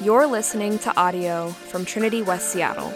[0.00, 2.90] You're listening to audio from Trinity West Seattle.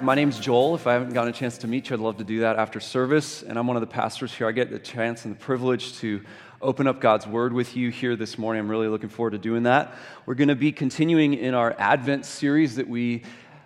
[0.00, 0.76] My name's Joel.
[0.76, 2.78] If I haven't gotten a chance to meet you, I'd love to do that after
[2.78, 3.42] service.
[3.42, 4.46] And I'm one of the pastors here.
[4.46, 6.22] I get the chance and the privilege to
[6.62, 8.60] open up God's Word with you here this morning.
[8.60, 9.92] I'm really looking forward to doing that.
[10.24, 13.24] We're going to be continuing in our Advent series that we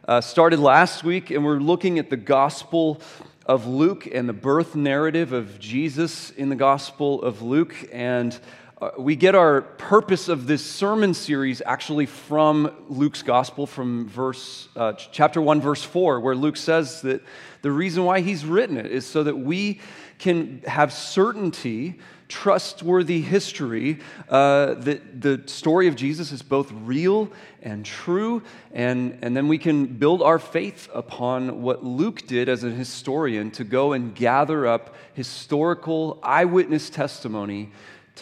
[0.09, 3.03] uh, started last week, and we're looking at the Gospel
[3.45, 7.75] of Luke and the birth narrative of Jesus in the Gospel of Luke.
[7.92, 8.39] And
[8.98, 14.92] we get our purpose of this sermon series actually from Luke's Gospel, from verse, uh,
[14.95, 17.22] chapter 1, verse 4, where Luke says that
[17.62, 19.80] the reason why he's written it is so that we
[20.18, 23.98] can have certainty trustworthy history
[24.30, 27.30] uh, that the story of Jesus is both real
[27.60, 32.64] and true, and, and then we can build our faith upon what Luke did as
[32.64, 37.70] a historian to go and gather up historical eyewitness testimony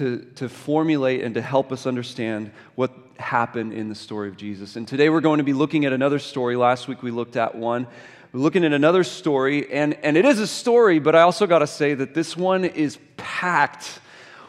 [0.01, 4.77] to, to formulate and to help us understand what happened in the story of Jesus.
[4.77, 6.57] And today we're going to be looking at another story.
[6.57, 7.87] Last week we looked at one.
[8.33, 11.59] We're looking at another story, and, and it is a story, but I also got
[11.59, 14.01] to say that this one is packed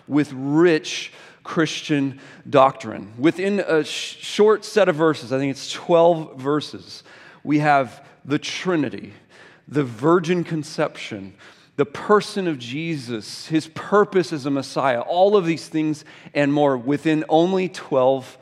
[0.08, 1.12] with rich
[1.44, 3.12] Christian doctrine.
[3.18, 7.04] Within a sh- short set of verses, I think it's 12 verses,
[7.44, 9.12] we have the Trinity,
[9.68, 11.34] the virgin conception,
[11.82, 16.78] the person of Jesus, his purpose as a Messiah, all of these things and more
[16.78, 18.38] within only 12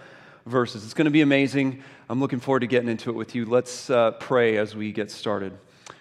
[0.45, 0.83] verses.
[0.83, 1.81] It's going to be amazing.
[2.09, 3.45] I'm looking forward to getting into it with you.
[3.45, 5.57] Let's uh, pray as we get started.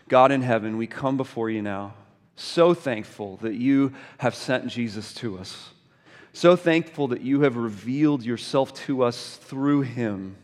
[0.09, 1.95] God in heaven, we come before you now,
[2.35, 5.71] so thankful that you have sent Jesus to us,
[6.33, 10.35] so thankful that you have revealed yourself to us through him,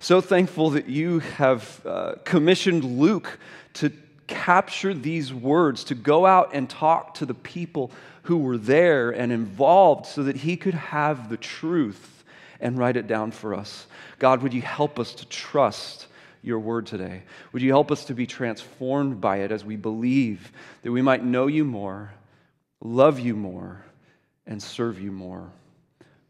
[0.00, 3.38] so thankful that you have uh, commissioned Luke
[3.74, 3.92] to
[4.26, 7.90] capture these words, to go out and talk to the people
[8.22, 12.24] who were there and involved so that he could have the truth
[12.60, 13.86] and write it down for us.
[14.18, 16.06] God, would you help us to trust
[16.42, 17.22] your word today?
[17.52, 20.52] Would you help us to be transformed by it as we believe
[20.82, 22.12] that we might know you more,
[22.80, 23.84] love you more,
[24.46, 25.50] and serve you more?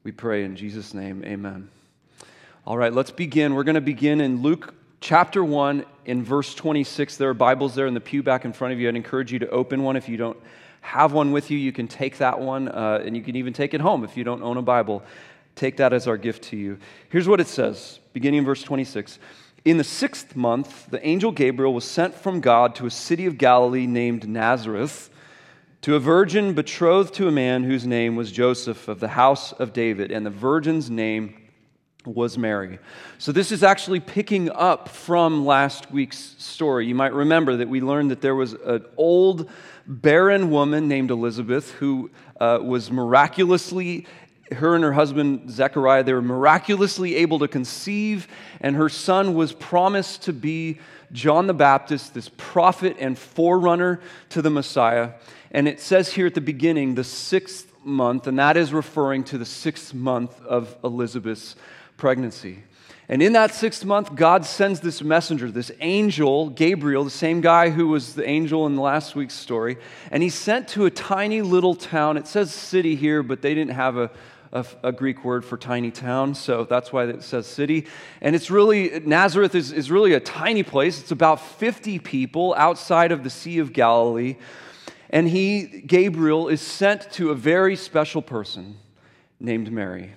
[0.02, 1.68] We pray in Jesus' name, amen.
[2.66, 3.54] All right, let's begin.
[3.54, 7.18] We're going to begin in Luke chapter 1 in verse 26.
[7.18, 8.88] There are Bibles there in the pew back in front of you.
[8.88, 10.38] I'd encourage you to open one if you don't
[10.80, 11.58] have one with you.
[11.58, 14.24] You can take that one, uh, and you can even take it home if you
[14.24, 15.02] don't own a Bible.
[15.56, 16.78] Take that as our gift to you.
[17.10, 19.18] Here's what it says, beginning in verse 26.
[19.66, 23.36] In the sixth month, the angel Gabriel was sent from God to a city of
[23.36, 25.10] Galilee named Nazareth
[25.82, 29.74] to a virgin betrothed to a man whose name was Joseph of the house of
[29.74, 31.43] David, and the virgin's name
[32.06, 32.78] was Mary.
[33.18, 36.86] So, this is actually picking up from last week's story.
[36.86, 39.50] You might remember that we learned that there was an old
[39.86, 42.10] barren woman named Elizabeth who
[42.40, 44.06] uh, was miraculously
[44.52, 48.28] her and her husband Zechariah, they were miraculously able to conceive,
[48.60, 50.78] and her son was promised to be
[51.12, 54.00] John the Baptist, this prophet and forerunner
[54.30, 55.12] to the Messiah.
[55.50, 59.38] And it says here at the beginning, the sixth month, and that is referring to
[59.38, 61.56] the sixth month of Elizabeth's
[61.96, 62.64] pregnancy.
[63.08, 67.68] And in that sixth month, God sends this messenger, this angel, Gabriel, the same guy
[67.68, 69.76] who was the angel in last week's story.
[70.10, 72.16] And he's sent to a tiny little town.
[72.16, 74.10] It says city here, but they didn't have a,
[74.54, 77.86] a, a, Greek word for tiny town, so that's why it says city.
[78.22, 80.98] And it's really, Nazareth is, is really a tiny place.
[80.98, 84.36] It's about 50 people outside of the Sea of Galilee.
[85.10, 88.78] And he, Gabriel, is sent to a very special person
[89.38, 90.12] named Mary.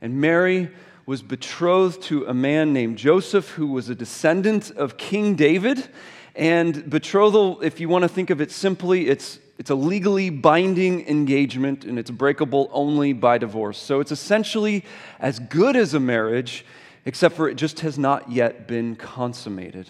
[0.00, 0.70] And Mary
[1.06, 5.88] was betrothed to a man named Joseph, who was a descendant of King David.
[6.34, 11.06] And betrothal, if you want to think of it simply, it's it's a legally binding
[11.06, 13.78] engagement and it's breakable only by divorce.
[13.78, 14.84] So it's essentially
[15.20, 16.64] as good as a marriage,
[17.04, 19.88] except for it just has not yet been consummated.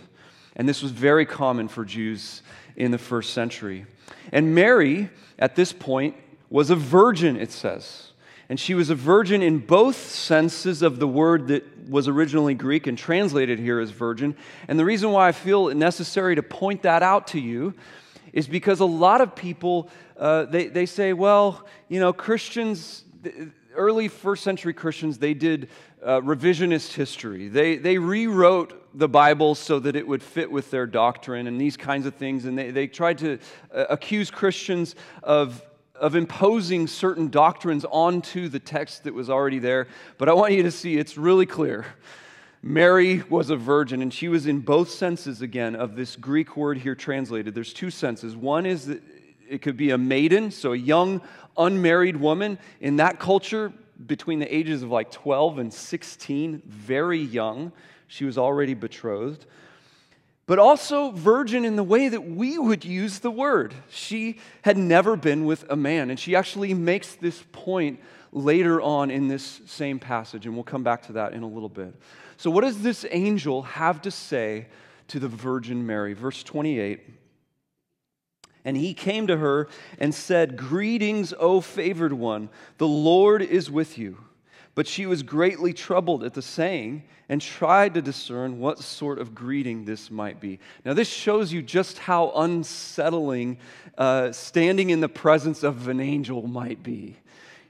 [0.57, 2.43] And this was very common for Jews
[2.77, 3.87] in the first century.
[4.31, 5.09] And Mary,
[5.39, 6.17] at this point,
[6.51, 8.12] was a virgin, it says.
[8.49, 12.87] And she was a virgin in both senses of the word that was originally Greek
[12.87, 14.37] and translated here as virgin.
[14.69, 17.75] And the reason why I feel it necessary to point that out to you
[18.33, 23.05] is because a lot of people, uh, they, they say, well, you know, Christians,
[23.75, 25.69] early first century Christians, they did
[26.03, 27.49] uh, revisionist history.
[27.49, 31.77] They, they rewrote the Bible so that it would fit with their doctrine and these
[31.77, 32.45] kinds of things.
[32.45, 33.39] And they, they tried to
[33.75, 35.63] uh, accuse Christians of
[36.03, 39.87] of imposing certain doctrines onto the text that was already there,
[40.19, 41.87] but I want you to see it's really clear.
[42.61, 46.79] Mary was a virgin, and she was in both senses again of this Greek word
[46.79, 47.55] here translated.
[47.55, 48.35] There's two senses.
[48.37, 49.01] One is that
[49.49, 51.23] it could be a maiden, so a young,
[51.57, 52.59] unmarried woman.
[52.81, 53.73] In that culture,
[54.05, 57.71] between the ages of like 12 and 16, very young,
[58.09, 59.47] she was already betrothed.
[60.47, 63.75] But also virgin in the way that we would use the word.
[63.91, 68.01] She had never been with a man, and she actually makes this point
[68.33, 71.69] later on in this same passage, and we'll come back to that in a little
[71.69, 71.95] bit.
[72.37, 74.67] So, what does this angel have to say
[75.09, 76.15] to the Virgin Mary?
[76.15, 77.01] Verse 28.
[78.65, 79.69] And he came to her
[79.99, 82.49] and said, Greetings, O favored one,
[82.79, 84.19] the Lord is with you.
[84.75, 89.35] But she was greatly troubled at the saying and tried to discern what sort of
[89.35, 90.61] greeting this might be.
[90.85, 93.59] Now, this shows you just how unsettling
[93.99, 97.17] uh, standing in the presence of an angel might be.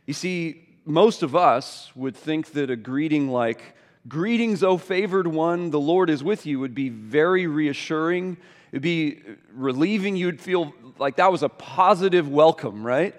[0.06, 3.62] You see, most of us would think that a greeting like,
[4.08, 8.36] Greetings, O favored one, the Lord is with you, would be very reassuring.
[8.72, 9.22] It'd be
[9.52, 10.16] relieving.
[10.16, 13.14] You'd feel like that was a positive welcome, right?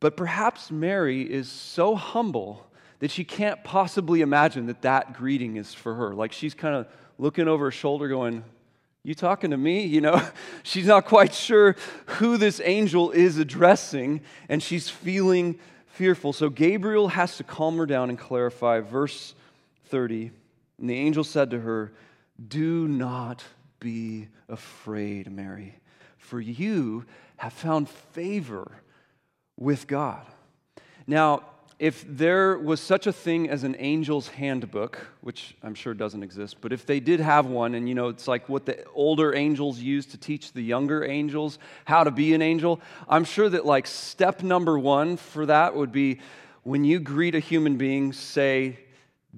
[0.00, 2.66] But perhaps Mary is so humble
[3.00, 6.14] that she can't possibly imagine that that greeting is for her.
[6.14, 6.86] Like she's kind of
[7.18, 8.44] looking over her shoulder, going,
[9.02, 9.84] You talking to me?
[9.94, 10.26] You know,
[10.62, 11.76] she's not quite sure
[12.06, 16.32] who this angel is addressing, and she's feeling fearful.
[16.32, 18.80] So Gabriel has to calm her down and clarify.
[18.80, 19.34] Verse
[19.86, 20.30] 30
[20.78, 21.92] And the angel said to her,
[22.48, 23.44] Do not
[23.80, 25.78] be afraid, Mary,
[26.16, 27.04] for you
[27.36, 28.82] have found favor
[29.56, 30.26] with God.
[31.06, 31.42] Now,
[31.78, 36.60] if there was such a thing as an angel's handbook, which I'm sure doesn't exist,
[36.60, 39.78] but if they did have one, and you know, it's like what the older angels
[39.78, 43.86] used to teach the younger angels how to be an angel, I'm sure that like
[43.86, 46.20] step number one for that would be
[46.62, 48.78] when you greet a human being, say,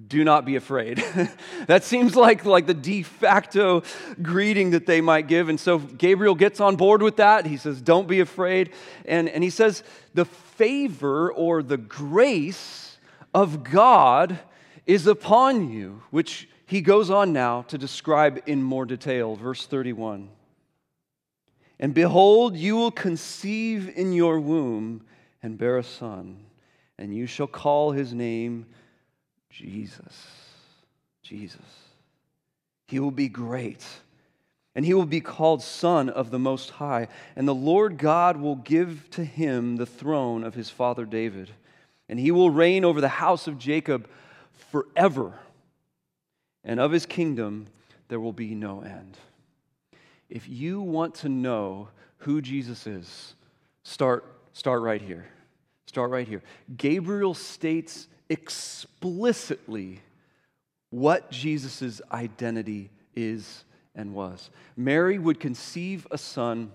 [0.07, 1.03] do not be afraid.
[1.67, 3.83] that seems like, like the de facto
[4.21, 5.49] greeting that they might give.
[5.49, 7.45] And so Gabriel gets on board with that.
[7.45, 8.71] He says, Don't be afraid.
[9.05, 9.83] And, and he says,
[10.13, 12.97] The favor or the grace
[13.33, 14.39] of God
[14.85, 19.35] is upon you, which he goes on now to describe in more detail.
[19.35, 20.29] Verse 31.
[21.79, 25.05] And behold, you will conceive in your womb
[25.43, 26.45] and bear a son,
[26.97, 28.65] and you shall call his name
[29.57, 30.27] Jesus.
[31.23, 31.59] Jesus.
[32.87, 33.83] He will be great,
[34.75, 37.07] and he will be called Son of the Most High.
[37.35, 41.49] And the Lord God will give to him the throne of his father David,
[42.07, 44.07] and he will reign over the house of Jacob
[44.69, 45.33] forever.
[46.63, 47.67] And of his kingdom
[48.09, 49.17] there will be no end.
[50.29, 51.89] If you want to know
[52.19, 53.33] who Jesus is,
[53.83, 54.23] start,
[54.53, 55.25] start right here.
[55.87, 56.43] Start right here.
[56.77, 60.01] Gabriel states explicitly
[60.89, 63.63] what Jesus' identity is
[63.95, 64.49] and was.
[64.75, 66.71] Mary would conceive a son,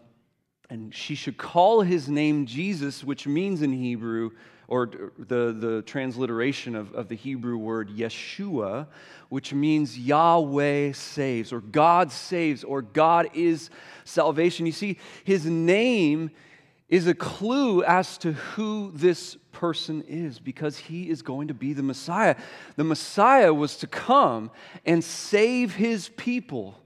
[0.69, 4.31] and she should call his name Jesus, which means in Hebrew,
[4.69, 4.87] or
[5.19, 8.87] the, the transliteration of, of the Hebrew word Yeshua,
[9.29, 13.71] which means Yahweh saves, or God saves, or God is
[14.05, 14.67] salvation.
[14.67, 16.31] You see, his name
[16.93, 21.73] is a clue as to who this person is because he is going to be
[21.73, 22.37] the Messiah.
[22.77, 24.51] The Messiah was to come
[24.85, 26.79] and save his people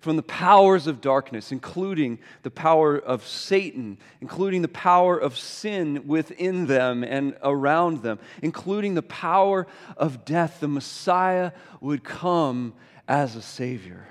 [0.00, 6.06] from the powers of darkness, including the power of Satan, including the power of sin
[6.06, 9.66] within them and around them, including the power
[9.96, 10.60] of death.
[10.60, 12.74] The Messiah would come
[13.08, 14.06] as a Savior.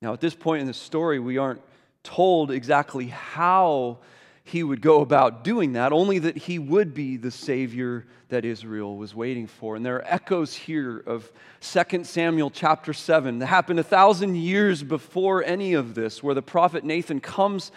[0.00, 1.62] Now, at this point in the story, we aren't
[2.02, 3.98] told exactly how
[4.44, 8.96] he would go about doing that, only that he would be the Savior that Israel
[8.96, 9.76] was waiting for.
[9.76, 11.30] And there are echoes here of
[11.60, 16.42] 2 Samuel chapter 7 that happened a thousand years before any of this, where the
[16.42, 17.70] prophet Nathan comes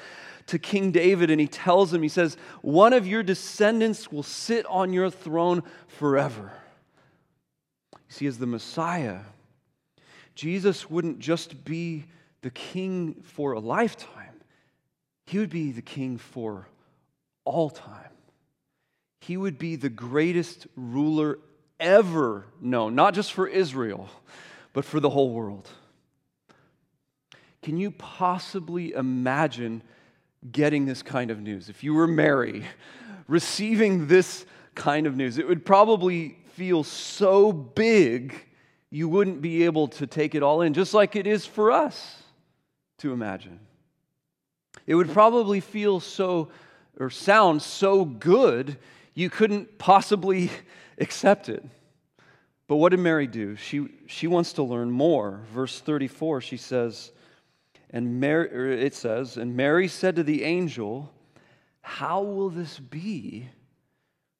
[0.47, 4.65] to King David and he tells him, he says, One of your descendants will sit
[4.65, 6.51] on your throne forever.
[7.93, 9.19] You see, as the Messiah,
[10.33, 12.05] Jesus wouldn't just be
[12.41, 14.34] the king for a lifetime
[15.25, 16.67] he would be the king for
[17.43, 18.09] all time.
[19.21, 21.39] He would be the greatest ruler
[21.79, 24.07] ever known, not just for Israel,
[24.73, 25.67] but for the whole world.
[27.63, 29.81] Can you possibly imagine
[30.51, 31.69] getting this kind of news?
[31.69, 32.65] If you were Mary,
[33.27, 38.35] receiving this kind of news, it would probably feel so big
[38.91, 42.21] you wouldn't be able to take it all in, just like it is for us
[42.99, 43.59] to imagine.
[44.87, 46.49] It would probably feel so
[46.99, 48.77] or sound so good
[49.13, 50.51] you couldn't possibly
[50.97, 51.63] accept it.
[52.67, 53.55] But what did Mary do?
[53.55, 55.41] She, she wants to learn more.
[55.53, 57.11] Verse 34, she says,
[57.91, 61.13] and Mary, it says, and Mary said to the angel,
[61.81, 63.49] How will this be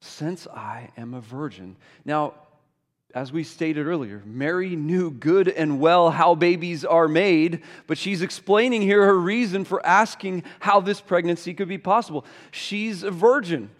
[0.00, 1.76] since I am a virgin?
[2.04, 2.34] Now,
[3.14, 8.20] as we stated earlier, Mary knew good and well how babies are made, but she's
[8.20, 12.26] explaining here her reason for asking how this pregnancy could be possible.
[12.50, 13.70] She's a virgin.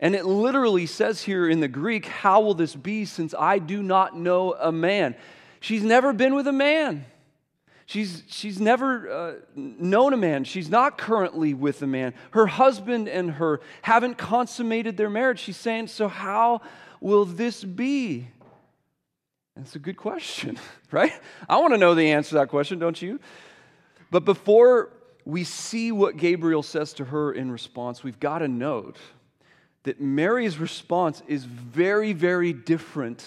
[0.00, 3.82] And it literally says here in the Greek, How will this be since I do
[3.82, 5.14] not know a man?
[5.60, 7.04] She's never been with a man.
[7.86, 10.42] She's, she's never uh, known a man.
[10.42, 12.14] She's not currently with a man.
[12.32, 15.38] Her husband and her haven't consummated their marriage.
[15.38, 16.62] She's saying, So, how
[17.00, 18.28] will this be?
[19.56, 20.58] That's a good question,
[20.90, 21.12] right?
[21.48, 23.18] I want to know the answer to that question, don't you?
[24.10, 24.90] But before
[25.24, 28.98] we see what Gabriel says to her in response, we've got to note
[29.84, 33.24] that Mary's response is very, very different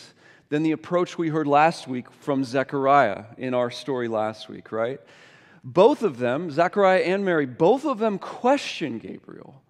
[0.49, 4.99] than the approach we heard last week from Zechariah in our story last week, right?
[5.63, 9.61] Both of them, Zechariah and Mary, both of them question Gabriel.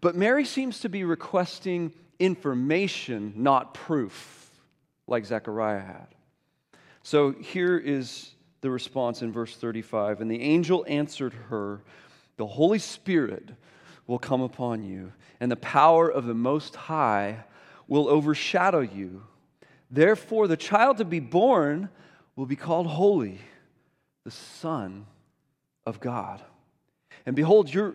[0.00, 4.39] But Mary seems to be requesting information, not proof,
[5.10, 6.06] like Zechariah had.
[7.02, 11.82] So here is the response in verse 35 And the angel answered her,
[12.36, 13.50] The Holy Spirit
[14.06, 17.44] will come upon you, and the power of the Most High
[17.86, 19.22] will overshadow you.
[19.90, 21.88] Therefore, the child to be born
[22.36, 23.38] will be called Holy,
[24.24, 25.06] the Son
[25.84, 26.40] of God.
[27.26, 27.94] And behold, your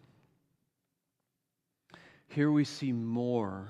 [2.31, 3.67] Here we see more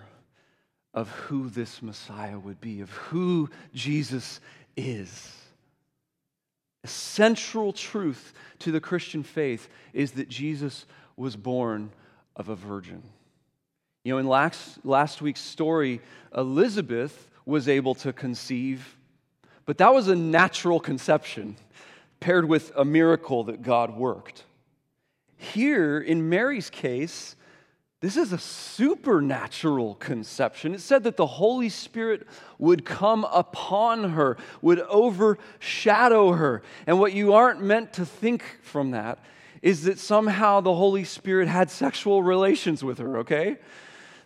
[0.93, 4.39] of who this Messiah would be, of who Jesus
[4.77, 5.35] is.
[6.83, 10.85] A central truth to the Christian faith is that Jesus
[11.17, 11.91] was born
[12.35, 13.01] of a virgin.
[14.03, 15.99] You know, in last, last week's story,
[16.35, 18.95] Elizabeth was able to conceive,
[19.65, 21.55] but that was a natural conception
[22.19, 24.43] paired with a miracle that God worked.
[25.37, 27.35] Here, in Mary's case,
[28.01, 30.73] this is a supernatural conception.
[30.73, 32.27] It said that the Holy Spirit
[32.57, 36.63] would come upon her, would overshadow her.
[36.87, 39.19] And what you aren't meant to think from that
[39.61, 43.57] is that somehow the Holy Spirit had sexual relations with her, okay?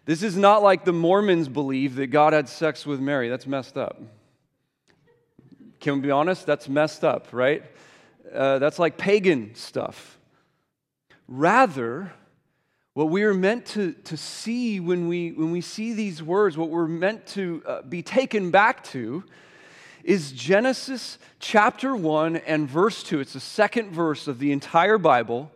[0.05, 3.27] This is not like the Mormons believe that God had sex with Mary.
[3.27, 4.01] That's messed up.
[5.82, 6.46] Can we be honest?
[6.46, 7.63] That's messed up, right?
[8.34, 10.17] Uh, that's like pagan stuff.
[11.27, 12.13] Rather,
[12.96, 16.70] what we are meant to, to see when we, when we see these words, what
[16.70, 19.22] we're meant to uh, be taken back to,
[20.06, 23.20] is Genesis chapter 1 and verse 2.
[23.20, 25.52] It's the second verse of the entire Bible.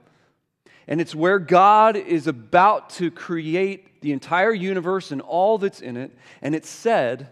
[0.86, 5.96] And it's where God is about to create the entire universe and all that's in
[5.96, 6.12] it.
[6.42, 7.30] And it said,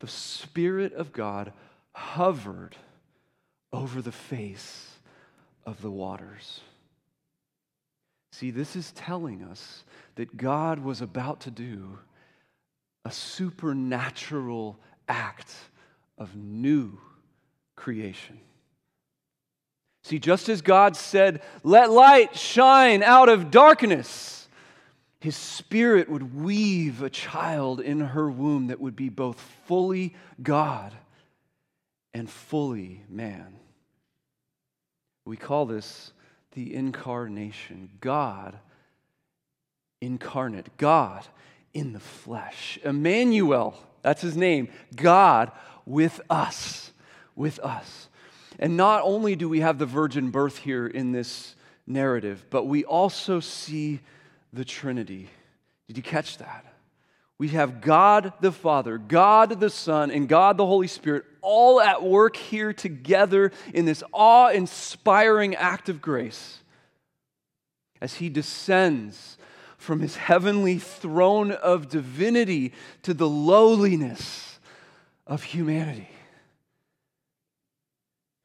[0.00, 1.52] the Spirit of God
[1.92, 2.74] hovered
[3.72, 4.88] over the face
[5.64, 6.62] of the waters.
[8.32, 9.84] See, this is telling us
[10.14, 11.98] that God was about to do
[13.04, 15.52] a supernatural act
[16.18, 16.98] of new
[17.76, 18.38] creation.
[20.02, 24.48] See, just as God said, Let light shine out of darkness,
[25.20, 30.94] his spirit would weave a child in her womb that would be both fully God
[32.14, 33.54] and fully man.
[35.26, 36.12] We call this
[36.52, 37.90] the incarnation.
[38.00, 38.58] God
[40.00, 41.26] incarnate, God
[41.72, 42.78] in the flesh.
[42.84, 44.68] Emmanuel, that's his name.
[44.96, 45.52] God
[45.86, 46.92] with us,
[47.36, 48.08] with us.
[48.58, 51.54] And not only do we have the virgin birth here in this
[51.86, 54.00] narrative, but we also see
[54.52, 55.28] the Trinity.
[55.86, 56.64] Did you catch that?
[57.38, 62.02] We have God the Father, God the Son, and God the Holy Spirit all at
[62.02, 66.58] work here together in this awe inspiring act of grace
[68.00, 69.38] as He descends
[69.76, 74.58] from His heavenly throne of divinity to the lowliness
[75.26, 76.08] of humanity.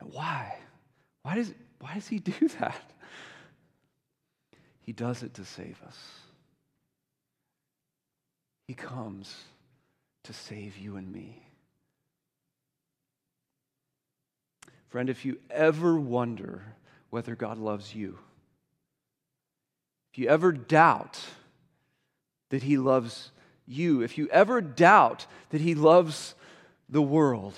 [0.01, 0.55] Why?
[1.23, 2.91] Why does, why does he do that?
[4.81, 5.97] He does it to save us.
[8.67, 9.35] He comes
[10.23, 11.41] to save you and me.
[14.95, 16.63] Friend, if you ever wonder
[17.09, 18.17] whether God loves you,
[20.13, 21.19] if you ever doubt
[22.49, 23.31] that He loves
[23.67, 26.33] you, if you ever doubt that He loves
[26.87, 27.55] the world,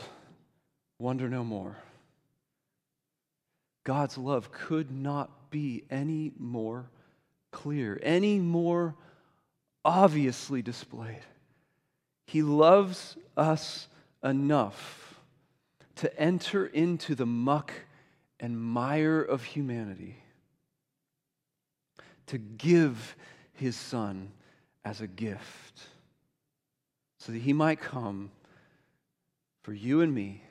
[0.98, 1.76] wonder no more.
[3.84, 6.90] God's love could not be any more
[7.52, 8.96] clear, any more
[9.86, 11.22] obviously displayed.
[12.26, 13.88] He loves us
[14.24, 15.07] enough
[15.98, 17.72] to enter into the muck
[18.40, 20.16] and mire of humanity,
[22.28, 23.16] to give
[23.54, 24.32] his son
[24.86, 25.82] as a gift,
[27.20, 28.32] so that he might come
[29.64, 30.42] for you and me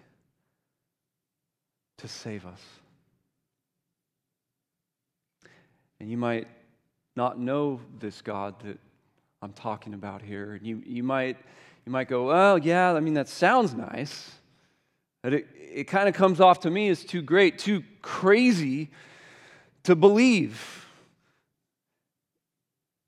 [1.99, 2.61] to save us.
[6.01, 6.49] And you might
[7.15, 8.79] not know this God that
[9.41, 10.55] I'm talking about here.
[10.55, 11.39] And you, you, might,
[11.87, 14.33] you might go, well, yeah, I mean, that sounds nice.
[15.33, 18.91] It, it kind of comes off to me as too great, too crazy
[19.85, 20.87] to believe.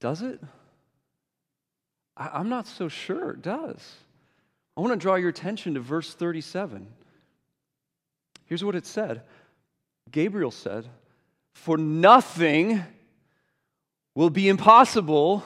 [0.01, 0.41] Does it?
[2.17, 3.97] I, I'm not so sure it does.
[4.77, 6.87] I want to draw your attention to verse 37.
[8.47, 9.23] Here's what it said
[10.11, 10.87] Gabriel said,
[11.55, 12.83] For nothing
[14.15, 15.45] will be impossible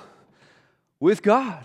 [1.00, 1.64] with God.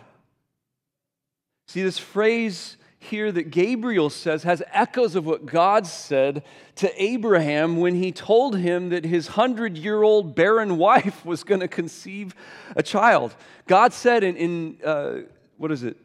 [1.67, 6.43] See, this phrase here that Gabriel says has echoes of what God said
[6.75, 11.61] to Abraham when he told him that his hundred year old barren wife was going
[11.61, 12.35] to conceive
[12.75, 13.35] a child.
[13.67, 15.19] God said in, in uh,
[15.57, 15.97] what is it?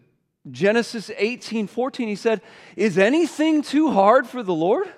[0.50, 2.40] Genesis 18 14, he said,
[2.76, 4.92] Is anything too hard for the Lord?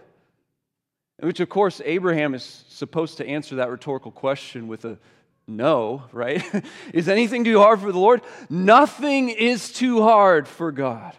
[1.20, 4.98] Which, of course, Abraham is supposed to answer that rhetorical question with a
[5.46, 6.42] no, right?
[6.92, 8.22] is anything too hard for the Lord?
[8.48, 11.14] Nothing is too hard for God.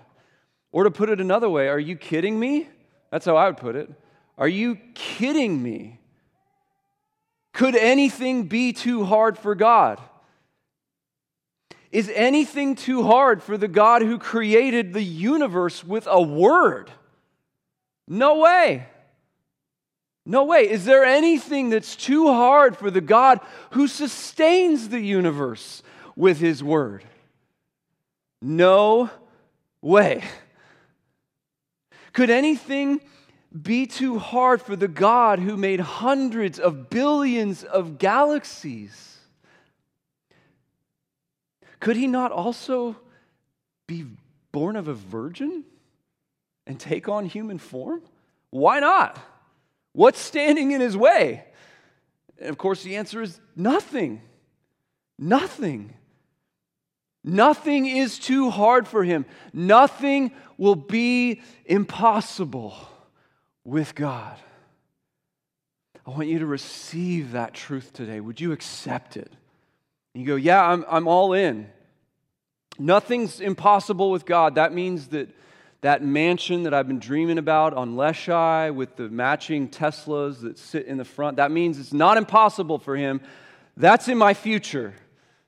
[0.75, 2.67] Or to put it another way, are you kidding me?
[3.09, 3.89] That's how I would put it.
[4.37, 6.01] Are you kidding me?
[7.53, 10.01] Could anything be too hard for God?
[11.93, 16.91] Is anything too hard for the God who created the universe with a word?
[18.05, 18.85] No way.
[20.25, 20.69] No way.
[20.69, 25.83] Is there anything that's too hard for the God who sustains the universe
[26.17, 27.05] with his word?
[28.41, 29.09] No
[29.81, 30.21] way.
[32.15, 33.01] Could anything
[33.61, 39.17] be too hard for the God who made hundreds of billions of galaxies?
[41.81, 42.95] Could he not also
[43.85, 44.05] be
[44.53, 45.65] born of a virgin
[46.65, 48.01] and take on human form?
[48.49, 49.19] Why not?
[49.91, 51.43] What's standing in his way?
[52.39, 54.21] And of course, the answer is nothing.
[55.19, 55.93] Nothing.
[57.27, 59.25] Nothing is too hard for him.
[59.51, 62.75] Nothing will be impossible
[63.63, 64.37] with God.
[66.05, 68.19] I want you to receive that truth today.
[68.19, 69.33] Would you accept it?
[70.13, 71.67] You go, Yeah, I'm, I'm all in.
[72.77, 74.55] Nothing's impossible with God.
[74.55, 75.29] That means that
[75.81, 80.85] that mansion that I've been dreaming about on Leschi with the matching Teslas that sit
[80.85, 83.19] in the front, that means it's not impossible for him.
[83.77, 84.93] That's in my future.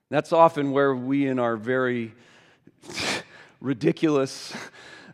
[0.10, 2.14] That's often where we, in our very
[3.62, 4.54] ridiculous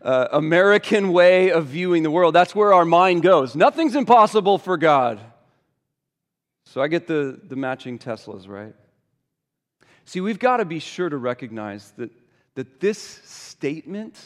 [0.02, 3.56] uh, American way of viewing the world, that's where our mind goes.
[3.56, 5.20] Nothing's impossible for God.
[6.66, 8.76] So I get the, the matching Teslas, right?
[10.06, 12.12] See, we've got to be sure to recognize that,
[12.56, 14.20] that this statement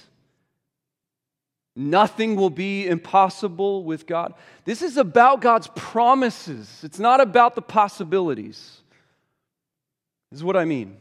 [1.79, 4.33] Nothing will be impossible with God.
[4.65, 8.81] This is about God's promises, it's not about the possibilities.
[10.31, 10.97] This is what I mean.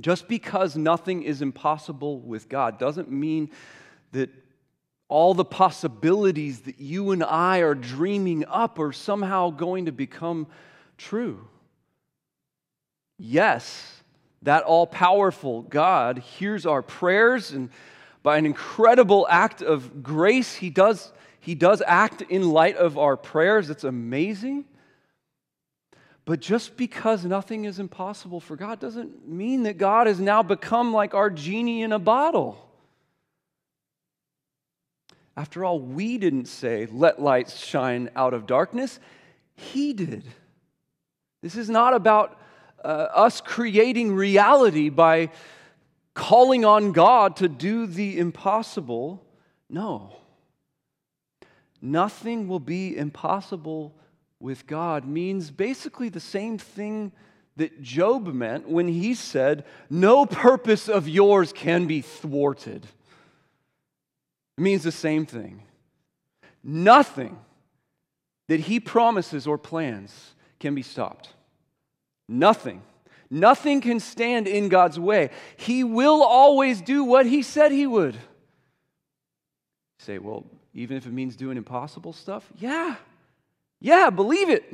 [0.00, 3.50] Just because nothing is impossible with God doesn't mean
[4.12, 4.30] that
[5.08, 10.46] all the possibilities that you and I are dreaming up are somehow going to become
[10.98, 11.48] true.
[13.18, 14.02] Yes,
[14.42, 17.70] that all powerful God hears our prayers and
[18.22, 23.16] by an incredible act of grace, he does, he does act in light of our
[23.16, 23.70] prayers.
[23.70, 24.64] It's amazing.
[26.28, 30.92] But just because nothing is impossible for God doesn't mean that God has now become
[30.92, 32.68] like our genie in a bottle.
[35.38, 39.00] After all, we didn't say, let light shine out of darkness.
[39.54, 40.22] He did.
[41.40, 42.38] This is not about
[42.84, 45.30] uh, us creating reality by
[46.12, 49.24] calling on God to do the impossible.
[49.70, 50.14] No.
[51.80, 53.94] Nothing will be impossible
[54.40, 57.12] with God means basically the same thing
[57.56, 62.86] that Job meant when he said, No purpose of yours can be thwarted.
[64.56, 65.62] It means the same thing.
[66.62, 67.38] Nothing
[68.48, 71.30] that he promises or plans can be stopped.
[72.28, 72.82] Nothing.
[73.30, 75.30] Nothing can stand in God's way.
[75.56, 78.14] He will always do what he said he would.
[78.14, 78.20] You
[79.98, 82.50] say, well, even if it means doing impossible stuff?
[82.58, 82.96] Yeah.
[83.80, 84.64] Yeah, believe it.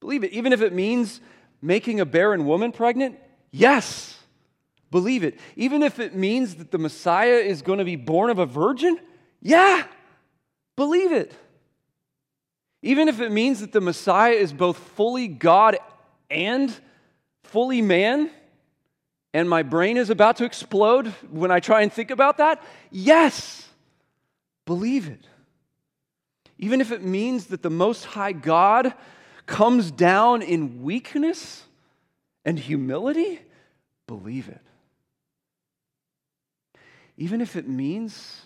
[0.00, 0.32] Believe it.
[0.32, 1.20] Even if it means
[1.60, 3.18] making a barren woman pregnant?
[3.50, 4.18] Yes.
[4.90, 5.38] Believe it.
[5.56, 8.98] Even if it means that the Messiah is going to be born of a virgin?
[9.40, 9.84] Yeah.
[10.76, 11.32] Believe it.
[12.82, 15.78] Even if it means that the Messiah is both fully God
[16.30, 16.74] and
[17.44, 18.30] fully man,
[19.34, 22.62] and my brain is about to explode when I try and think about that?
[22.90, 23.66] Yes,
[24.66, 25.26] believe it.
[26.62, 28.94] Even if it means that the Most High God
[29.46, 31.64] comes down in weakness
[32.44, 33.40] and humility,
[34.06, 34.60] believe it.
[37.16, 38.42] Even if it means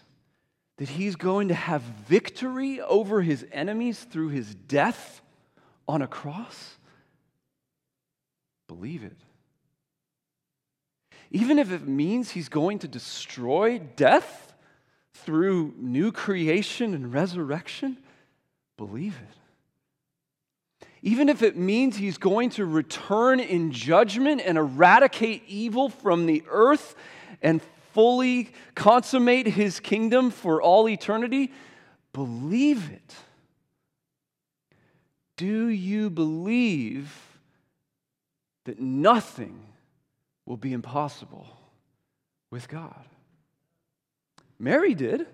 [0.78, 5.20] that he's going to have victory over his enemies through his death
[5.86, 6.78] on a cross?
[8.66, 9.18] Believe it.
[11.30, 14.54] Even if it means he's going to destroy death
[15.12, 17.98] through new creation and resurrection,
[18.76, 20.86] believe it.
[21.02, 26.42] Even if it means he's going to return in judgment and eradicate evil from the
[26.48, 26.96] earth
[27.42, 27.60] and
[27.92, 31.52] fully consummate his kingdom for all eternity,
[32.12, 33.14] believe it.
[35.36, 37.12] Do you believe
[38.64, 39.60] that nothing
[40.44, 41.46] will be impossible
[42.50, 43.04] with God?
[44.58, 45.26] Mary did.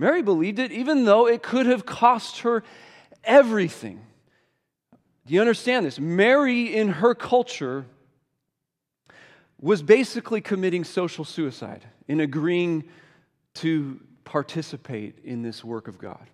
[0.00, 2.64] Mary believed it, even though it could have cost her
[3.22, 4.00] everything.
[5.26, 6.00] Do you understand this?
[6.00, 7.84] Mary, in her culture,
[9.60, 12.84] was basically committing social suicide in agreeing
[13.56, 16.30] to participate in this work of God.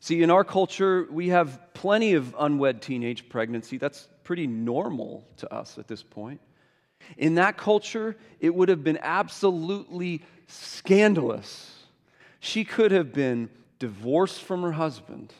[0.00, 3.76] See, in our culture, we have plenty of unwed teenage pregnancy.
[3.76, 6.40] That's pretty normal to us at this point.
[7.18, 11.74] In that culture, it would have been absolutely scandalous.
[12.40, 15.32] She could have been divorced from her husband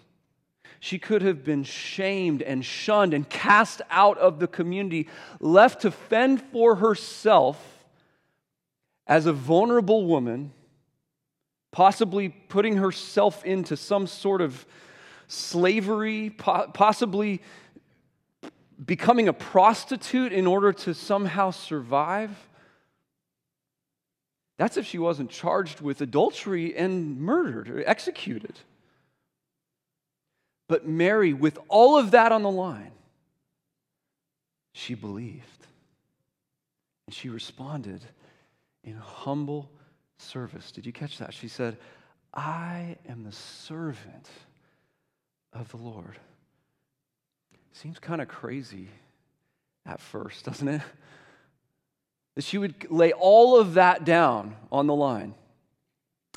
[0.80, 5.08] she could have been shamed and shunned and cast out of the community,
[5.40, 7.84] left to fend for herself
[9.06, 10.52] as a vulnerable woman,
[11.72, 14.66] possibly putting herself into some sort of
[15.26, 17.42] slavery, possibly
[18.84, 22.47] becoming a prostitute in order to somehow survive.
[24.58, 28.58] That's if she wasn't charged with adultery and murdered or executed.
[30.68, 32.92] But Mary, with all of that on the line,
[34.72, 35.66] she believed.
[37.06, 38.02] And she responded
[38.84, 39.70] in humble
[40.18, 40.72] service.
[40.72, 41.32] Did you catch that?
[41.32, 41.78] She said,
[42.34, 44.28] I am the servant
[45.52, 46.18] of the Lord.
[47.72, 48.88] Seems kind of crazy
[49.86, 50.82] at first, doesn't it?
[52.38, 55.34] That she would lay all of that down on the line.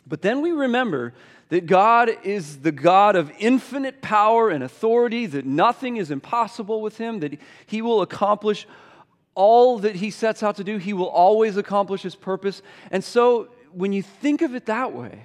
[0.07, 1.13] But then we remember
[1.49, 6.97] that God is the God of infinite power and authority, that nothing is impossible with
[6.97, 7.37] him, that
[7.67, 8.65] he will accomplish
[9.35, 12.63] all that he sets out to do, he will always accomplish his purpose.
[12.89, 15.21] And so when you think of it that way,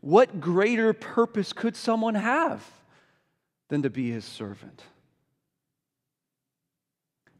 [0.00, 2.68] what greater purpose could someone have
[3.68, 4.82] than to be his servant?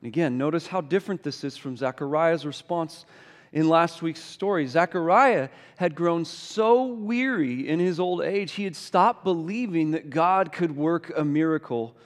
[0.00, 3.04] And again, notice how different this is from Zechariah's response
[3.52, 4.66] in last week's story.
[4.66, 10.52] Zechariah had grown so weary in his old age, he had stopped believing that God
[10.52, 11.96] could work a miracle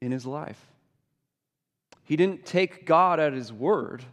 [0.00, 0.60] in his life.
[2.04, 4.04] He didn't take God at his word.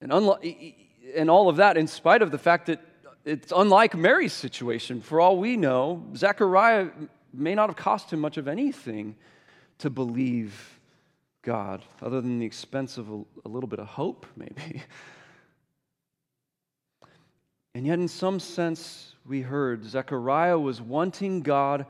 [0.00, 0.74] And, unlo-
[1.14, 2.80] and all of that, in spite of the fact that
[3.24, 5.00] it's unlike Mary's situation.
[5.00, 6.90] For all we know, Zechariah
[7.32, 9.16] may not have cost him much of anything
[9.78, 10.75] to believe
[11.46, 14.82] God, other than the expense of a, a little bit of hope, maybe.
[17.72, 21.86] And yet, in some sense, we heard Zechariah was wanting God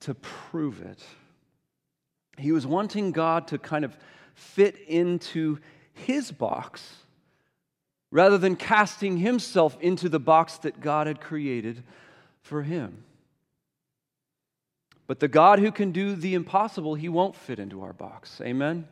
[0.00, 1.04] to prove it.
[2.38, 3.96] He was wanting God to kind of
[4.34, 5.58] fit into
[5.92, 6.94] his box
[8.10, 11.82] rather than casting himself into the box that God had created
[12.40, 13.04] for him.
[15.06, 18.40] But the God who can do the impossible, he won't fit into our box.
[18.40, 18.88] Amen?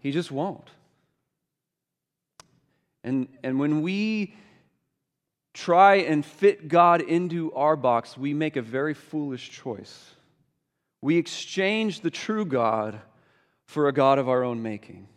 [0.00, 0.68] He just won't.
[3.04, 4.34] And, and when we
[5.54, 10.14] try and fit God into our box, we make a very foolish choice.
[11.00, 13.00] We exchange the true God
[13.66, 15.08] for a God of our own making.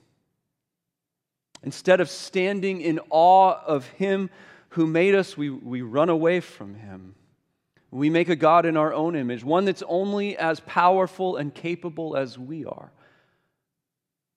[1.64, 4.30] Instead of standing in awe of Him
[4.70, 7.16] who made us, we, we run away from Him.
[7.94, 12.18] We make a God in our own image, one that's only as powerful and capable
[12.18, 12.92] as we are,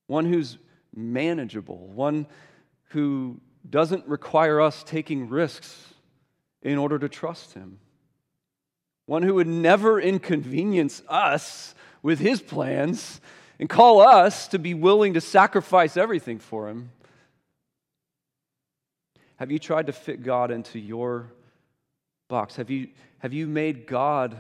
[0.09, 0.59] one who's
[0.95, 2.27] manageable, one
[2.90, 5.95] who doesn't require us taking risks
[6.61, 7.79] in order to trust Him,
[9.07, 13.23] one who would never inconvenience us with His plans
[13.59, 16.90] and call us to be willing to sacrifice everything for Him.
[19.37, 21.33] Have you tried to fit God into your
[22.29, 22.57] box?
[22.57, 24.37] Have you, have you made God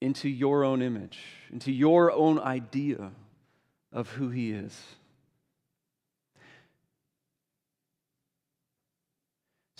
[0.00, 1.18] into your own image,
[1.50, 3.10] into your own idea
[3.92, 4.78] of who He is?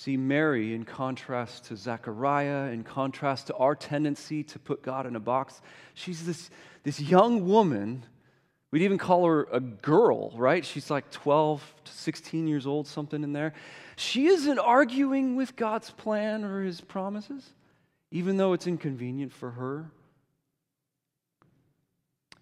[0.04, 5.16] See, Mary, in contrast to Zechariah, in contrast to our tendency to put God in
[5.16, 5.62] a box,
[5.94, 6.50] she's this,
[6.82, 8.04] this young woman.
[8.74, 10.64] We'd even call her a girl, right?
[10.64, 13.52] She's like 12 to 16 years old, something in there.
[13.94, 17.48] She isn't arguing with God's plan or his promises,
[18.10, 19.92] even though it's inconvenient for her.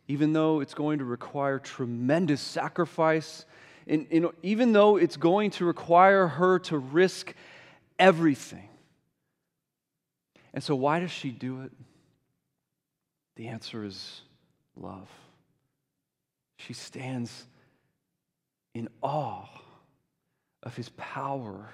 [0.09, 3.45] Even though it's going to require tremendous sacrifice,
[3.87, 7.35] and, and even though it's going to require her to risk
[7.99, 8.71] everything.
[10.55, 11.73] And so, why does she do it?
[13.37, 14.23] The answer is
[14.81, 15.11] love.
[16.67, 17.47] She stands
[18.75, 19.49] in awe
[20.63, 21.71] of his power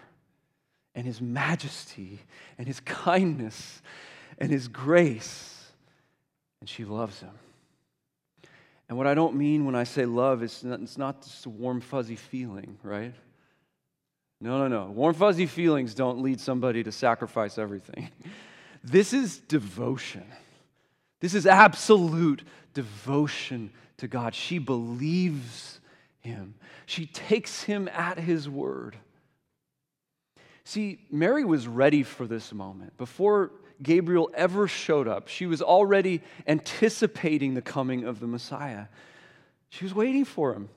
[0.94, 2.20] and his majesty
[2.57, 3.83] and his kindness
[4.38, 5.72] and his grace,
[6.61, 7.31] and she loves him.
[8.88, 11.51] And what I don't mean when I say love is not, it's not just a
[11.51, 13.14] warm, fuzzy feeling, right?
[14.40, 14.90] No, no, no.
[14.90, 18.11] Warm, fuzzy feelings don't lead somebody to sacrifice everything.
[18.85, 20.24] This is devotion.
[21.20, 22.42] This is absolute
[22.74, 24.35] devotion to God.
[24.35, 25.81] She believes
[26.20, 26.54] him,
[26.87, 28.96] she takes him at his word.
[30.64, 32.96] See, Mary was ready for this moment.
[32.98, 33.52] Before
[33.83, 38.87] Gabriel ever showed up, she was already anticipating the coming of the Messiah.
[39.70, 40.68] She was waiting for him.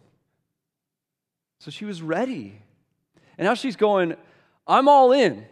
[1.59, 2.61] So she was ready.
[3.37, 4.15] And now she's going,
[4.65, 5.45] I'm all in.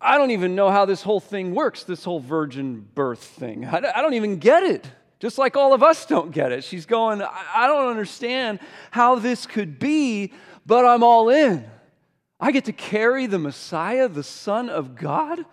[0.00, 3.64] I don't even know how this whole thing works, this whole virgin birth thing.
[3.66, 4.86] I don't even get it.
[5.18, 6.62] Just like all of us don't get it.
[6.62, 8.60] She's going, I don't understand
[8.92, 10.32] how this could be,
[10.64, 11.68] but I'm all in.
[12.38, 15.44] I get to carry the Messiah, the Son of God.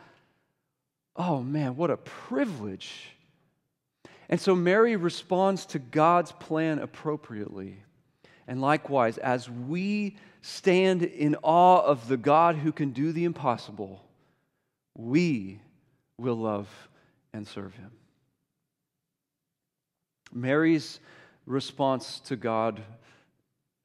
[1.16, 3.10] Oh man, what a privilege.
[4.30, 7.80] And so Mary responds to God's plan appropriately.
[8.48, 14.05] And likewise, as we stand in awe of the God who can do the impossible,
[14.96, 15.60] we
[16.18, 16.68] will love
[17.34, 17.92] and serve him.
[20.34, 21.00] Mary's
[21.46, 22.82] response to God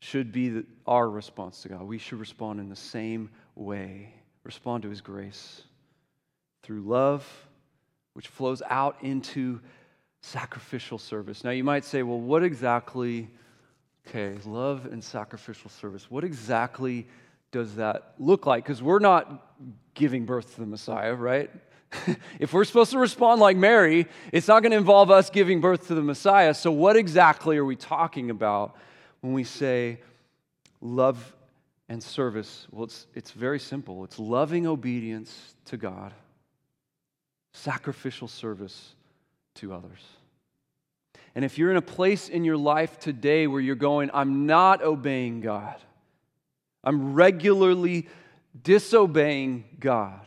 [0.01, 1.83] should be our response to God.
[1.83, 5.63] We should respond in the same way, respond to his grace
[6.63, 7.27] through love,
[8.15, 9.61] which flows out into
[10.23, 11.45] sacrificial service.
[11.45, 13.29] Now, you might say, well, what exactly
[14.09, 16.11] Okay, love and sacrificial service.
[16.11, 17.07] What exactly
[17.53, 18.65] does that look like?
[18.65, 19.47] Because we're not
[19.95, 21.51] giving birth to the Messiah, right?
[22.39, 25.89] if we're supposed to respond like Mary, it's not going to involve us giving birth
[25.89, 26.55] to the Messiah.
[26.55, 28.77] So, what exactly are we talking about
[29.21, 30.01] when we say
[30.81, 31.35] love
[31.89, 32.67] and service?
[32.71, 36.15] Well, it's, it's very simple it's loving obedience to God,
[37.53, 38.95] sacrificial service
[39.57, 40.01] to others.
[41.35, 44.83] And if you're in a place in your life today where you're going, I'm not
[44.83, 45.77] obeying God,
[46.83, 48.09] I'm regularly
[48.63, 50.27] disobeying God,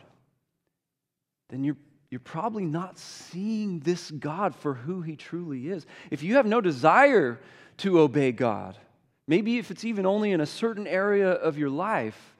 [1.50, 1.76] then you're,
[2.10, 5.84] you're probably not seeing this God for who he truly is.
[6.10, 7.40] If you have no desire
[7.78, 8.78] to obey God,
[9.26, 12.34] maybe if it's even only in a certain area of your life,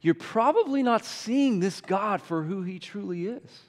[0.00, 3.62] you're probably not seeing this God for who he truly is.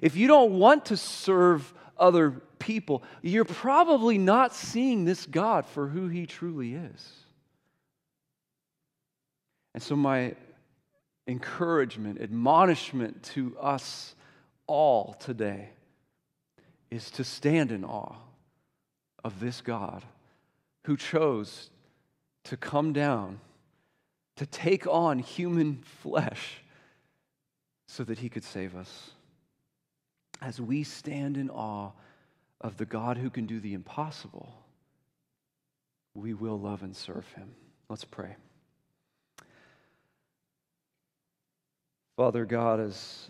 [0.00, 5.88] If you don't want to serve other people, you're probably not seeing this God for
[5.88, 7.23] who he truly is.
[9.74, 10.34] And so, my
[11.26, 14.14] encouragement, admonishment to us
[14.66, 15.70] all today
[16.90, 18.16] is to stand in awe
[19.24, 20.04] of this God
[20.84, 21.70] who chose
[22.44, 23.40] to come down,
[24.36, 26.62] to take on human flesh
[27.88, 29.10] so that he could save us
[30.44, 31.90] as we stand in awe
[32.60, 34.52] of the God who can do the impossible,
[36.14, 37.54] we will love and serve him.
[37.88, 38.36] Let's pray.
[42.16, 43.28] Father God, as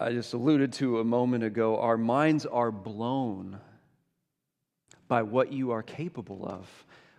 [0.00, 3.60] I just alluded to a moment ago, our minds are blown
[5.08, 6.66] by what you are capable of.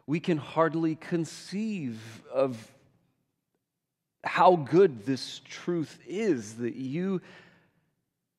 [0.08, 2.02] We can hardly conceive
[2.34, 2.72] of
[4.24, 7.22] how good this truth is that you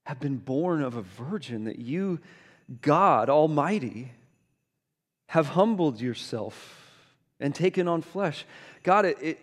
[0.04, 2.18] have been born of a virgin, that you,
[2.82, 4.10] God Almighty,
[5.28, 6.90] have humbled yourself
[7.38, 8.44] and taken on flesh.
[8.82, 9.38] God, it, it,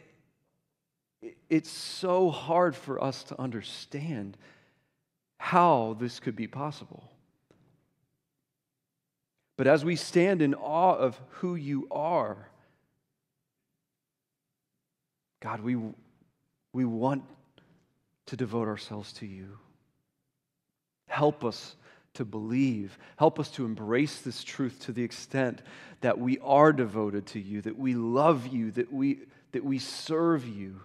[1.49, 4.37] it's so hard for us to understand
[5.37, 7.03] how this could be possible.
[9.57, 12.49] But as we stand in awe of who you are,
[15.39, 15.77] God, we,
[16.73, 17.23] we want
[18.27, 19.57] to devote ourselves to you.
[21.07, 21.75] Help us
[22.15, 22.97] to believe.
[23.17, 25.61] Help us to embrace this truth to the extent
[26.01, 29.19] that we are devoted to you, that we love you, that we,
[29.51, 30.81] that we serve you.